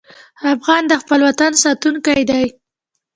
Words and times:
افغان 0.53 0.83
د 0.87 0.93
خپل 1.01 1.19
وطن 1.27 1.51
ساتونکی 1.63 2.21
دی. 2.29 2.45